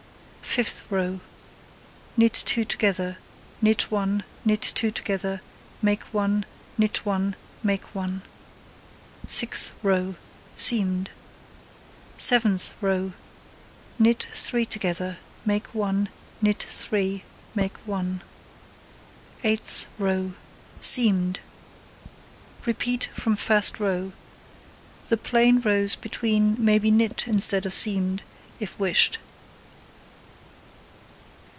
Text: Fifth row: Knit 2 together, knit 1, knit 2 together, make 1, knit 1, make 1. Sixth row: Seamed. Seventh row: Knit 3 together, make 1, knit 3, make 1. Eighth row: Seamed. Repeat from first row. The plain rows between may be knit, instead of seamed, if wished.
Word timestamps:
Fifth 0.51 0.83
row: 0.91 1.21
Knit 2.17 2.33
2 2.33 2.65
together, 2.65 3.17
knit 3.61 3.83
1, 3.89 4.21
knit 4.43 4.61
2 4.61 4.91
together, 4.91 5.41
make 5.81 6.03
1, 6.13 6.45
knit 6.77 7.05
1, 7.05 7.37
make 7.63 7.85
1. 7.95 8.21
Sixth 9.25 9.71
row: 9.81 10.15
Seamed. 10.57 11.11
Seventh 12.17 12.73
row: 12.81 13.13
Knit 13.97 14.27
3 14.33 14.65
together, 14.65 15.19
make 15.45 15.73
1, 15.73 16.09
knit 16.41 16.61
3, 16.61 17.23
make 17.55 17.77
1. 17.87 18.21
Eighth 19.45 19.87
row: 19.97 20.33
Seamed. 20.81 21.39
Repeat 22.65 23.05
from 23.13 23.37
first 23.37 23.79
row. 23.79 24.11
The 25.07 25.15
plain 25.15 25.61
rows 25.61 25.95
between 25.95 26.57
may 26.59 26.77
be 26.77 26.91
knit, 26.91 27.25
instead 27.25 27.65
of 27.65 27.73
seamed, 27.73 28.23
if 28.59 28.77
wished. 28.77 29.17